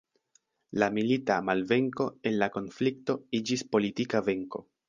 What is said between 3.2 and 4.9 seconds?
iĝis politika venko.